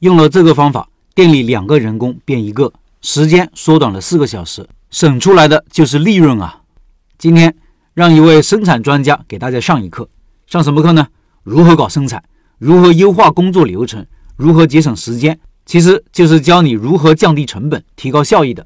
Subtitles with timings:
[0.00, 6.60] 用了这个方法，店里两个人工变一个，时间缩短了四个小时，省出来的就是利润啊！
[7.18, 7.52] 今天
[7.94, 10.08] 让一位生产专家给大家上一课，
[10.46, 11.08] 上什么课呢？
[11.42, 12.22] 如何搞生产？
[12.58, 14.06] 如何优化工作流程？
[14.36, 15.36] 如何节省时间？
[15.66, 18.64] 其实就是教你如何降低成本、提高效益的。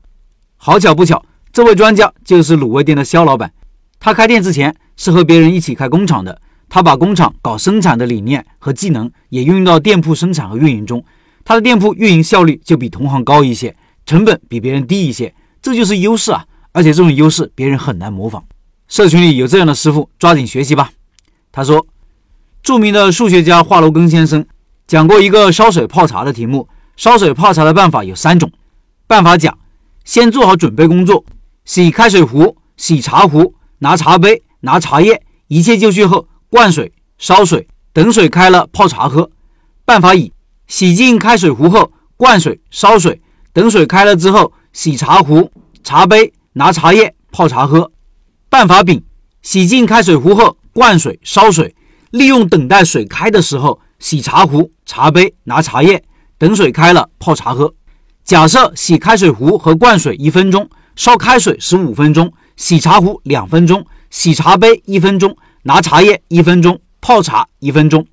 [0.58, 3.50] 好巧不巧，这位专家就是卤味店的肖老板。
[3.98, 11.02] 他开店之前是和别人一起开工厂的，他把工厂搞生产的理念和技能也运用到店铺生产和运营中。
[11.44, 16.44] 他的店铺运营效率就比同行高一些，成本比别人低一些，这就是优势啊！
[16.72, 18.42] 而且这种优势别人很难模仿。
[18.88, 20.90] 社群里有这样的师傅，抓紧学习吧。
[21.50, 21.86] 他说，
[22.62, 24.44] 著名的数学家华罗庚先生
[24.86, 26.68] 讲过一个烧水泡茶的题目。
[26.94, 28.52] 烧水泡茶的办法有三种。
[29.06, 29.56] 办法甲，
[30.04, 31.24] 先做好准备工作，
[31.64, 39.30] 洗开水壶、洗茶壶、拿茶杯、拿茶叶，一切就绪后，灌水、烧水，等水开了泡茶喝。
[39.84, 40.32] 办法乙，
[40.66, 43.20] 洗净开水壶后，灌水、烧水，
[43.52, 45.50] 等水开了之后，洗茶壶、
[45.82, 47.90] 茶杯，拿茶叶泡茶喝。
[48.48, 49.02] 办法丙，
[49.42, 51.74] 洗净开水壶后，灌水、烧水，
[52.10, 56.02] 利用等待水开的时候，洗茶壶、茶杯，拿茶叶。
[56.38, 57.72] 等水开了，泡茶喝。
[58.24, 68.04] 假设洗开水壶和灌水一分钟，烧开水十五分钟，洗茶壶两分钟，洗茶杯一分钟，拿茶叶一分钟，泡茶一分钟。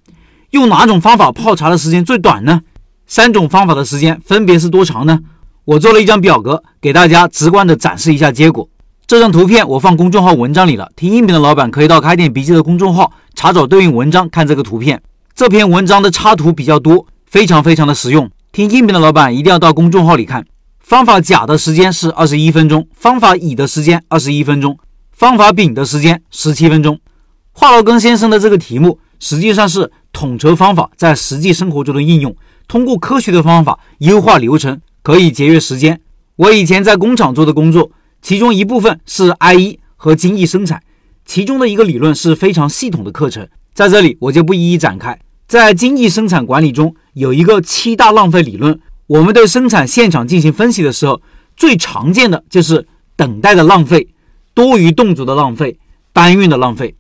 [0.52, 2.62] 用哪种方法泡茶的时间最短呢？
[3.08, 5.20] 三种方法的时间分别是多长呢？
[5.66, 8.68] 我做了一张表格，给大家直观的展示一下结果。
[9.08, 15.02] 这张图片我放公众号文章里了，听音频的老板可以到开店笔记的公众号查找对应文章看这个图片。
[15.36, 17.06] 这篇文章的插图比较多。
[17.30, 20.44] 非常非常的实用，听音频的老板一定要到公众号里看。
[20.80, 24.76] 方法甲的时间是二十一分钟，方法乙的时间二十一分钟，
[25.12, 27.00] 方法丙的时间十七分钟。
[27.52, 32.36] 华罗庚先生的这个题目实际上是统筹方法在实际生活中的应用，
[32.68, 36.00] 通过科学的方法优化流程，可以节约时间。
[36.36, 40.82] 我以前在工厂做的工作，其中一部分是 IE 和精益生产，
[41.26, 45.20] 其中的一个理论是非常系统的课程，在这里我就不一一展开。
[45.48, 46.96] 在精益生产管理中。
[47.14, 51.22] 有一个七大浪费理论，我们对生产现场进行分析的时候，
[51.58, 54.08] 最常见的就是等待的浪费、
[54.54, 55.78] 多余动作的浪费、
[56.14, 56.96] 搬运的浪费。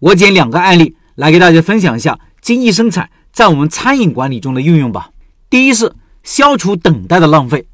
[0.00, 5.10] 我捡两个案例来给大家分享一下精益生产在我们餐饮管理中的运用吧。
[5.48, 7.66] 第一是消除等待的浪费。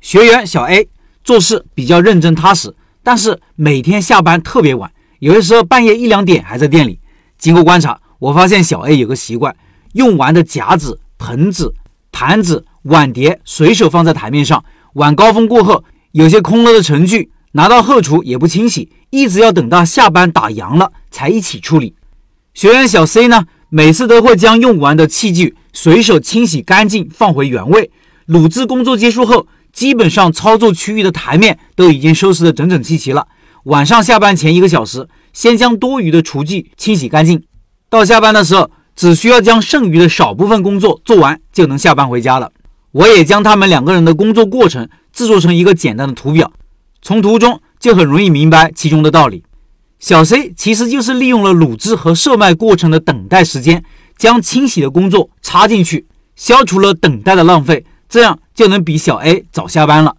[0.00, 0.88] 学员小 A
[1.24, 7.00] 做事比较认真踏实，但是每天下班特别晚，有的时候半夜一两点还在店里。
[7.36, 9.56] 经过观察，我发现小 A 有个习惯，
[9.92, 11.00] 用完的夹子。
[11.20, 11.74] 盆子、
[12.12, 21.96] 盘子、碗碟随手放在台面上，晚高峰过后，有些空了的盛具拿到后厨也不清洗，一直要等到下班打烊了才一起处理。
[22.54, 27.90] 学员小 C 呢，每次都会将用完的器具随手清洗干净，放回原位。
[28.26, 33.26] 卤制工作结束后，基本上操作区域的台面都已经收拾得整整齐齐了。
[33.64, 37.42] 晚上下班前一个小时，先将多余的厨具清洗干净，
[37.88, 38.70] 到下班的时候。
[39.00, 42.50] 只需要将剩余的少部分工作做完，就能下班回家了。
[42.90, 46.50] 我也将他们两个人的工作过程制作成一个简单的图表，
[47.00, 49.44] 从图中就很容易明白其中的道理。
[49.98, 53.82] 小 C 其实就是利用了卤制和售卖过程的等待时间，
[54.16, 60.14] 将清洗的工作插进去，消除了等待的浪费，这样就能比小 A 早下班了。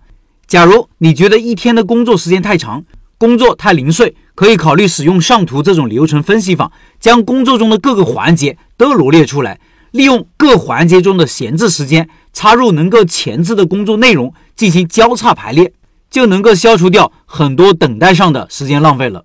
[0.48, 2.84] 假如你觉得一天的工作时间太长，
[3.18, 9.62] 工作太零碎，可以考虑使用上图这种流程分析法，将工作中的各个环节都罗列出来，
[9.92, 15.72] 利用各环节中的闲置时间插入能够前置的工作内容进行交叉排列，
[16.12, 19.24] 就能够消除掉很多等待上的时间浪费了。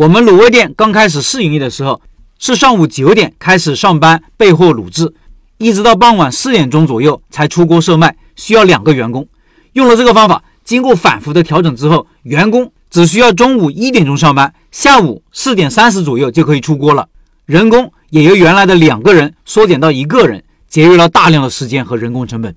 [0.00, 2.00] 我们卤味店刚开始试营业的时候，
[2.38, 5.12] 是上午九点开始上班备货卤制，
[5.58, 9.28] 一直到傍晚四点钟左右才出锅售卖，需要两个员工。
[9.74, 12.72] 用了这个方法，经过反复的调整之后，员工。
[12.88, 17.06] 只需要中午一点钟上班，下午四点三十左右就可以出锅了。
[17.44, 22.56] 人工也由原来的两个人缩减到一个人，节约了大量的时间和人工成本。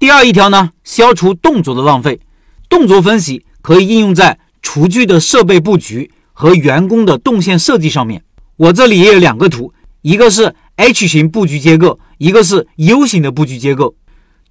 [0.00, 2.18] 第二一条呢，消除动作的浪费。
[2.68, 8.22] 动作分析可以应用在厨具的设备布局和员工的动线设计上面。
[8.56, 9.72] 我这里也有两个图，
[10.02, 13.96] 一个是 H 型布局结构，一个是 U 型的布局结构。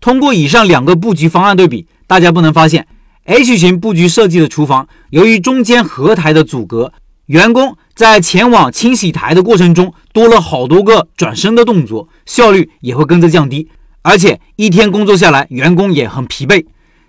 [0.02, 2.88] 通过以上两个布局方案对比，大家不能发现。
[3.26, 6.92] H 型布局设计的厨房，由于中间合台的阻隔，
[7.28, 13.70] 员工在前往清洗台的过程中多了好多个转身的动作，效率也会跟着降低。
[14.02, 16.66] 而且一天工作下来，员工也很疲惫。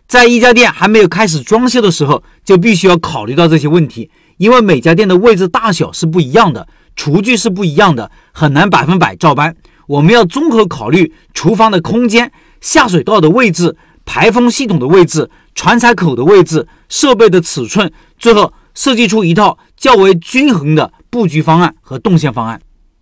[0.08, 9.56] 在一家店还没有开始装修的时候，就必须要考虑到这些问题，因为每家店的位置大小是不一样的，厨具是不一样的，很难百分百照搬。
[9.86, 22.60] 我们要综合考虑厨房的空间、下水道的位置、排风系统的位置、传采口的位置、设备的尺寸，最后设计出一套较为均衡的布局方案和动线方案。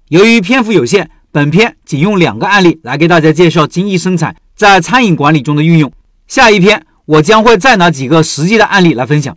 [0.09, 5.91] 由于篇幅有限，本篇仅用两个案例来给大家介绍精益生产在餐饮管理中的运用。
[6.29, 9.37] 下一篇我将会再拿几个实际的案例来分享。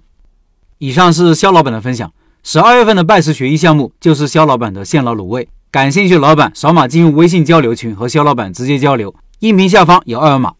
[0.79, 2.11] 以上是肖老板的分享。
[2.43, 9.13] 十二月份的拜师学艺项目就是肖老板的现捞卤味，感兴趣的老板扫码进入微信交流群和肖老板直接交流。
[9.39, 10.53] 音频下方有二维码。